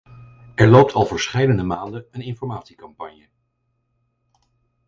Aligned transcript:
Er 0.55 0.67
loopt 0.67 0.93
al 0.93 1.05
verscheidene 1.05 1.63
maanden 1.63 2.05
een 2.11 2.21
informatiecampagne. 2.21 3.27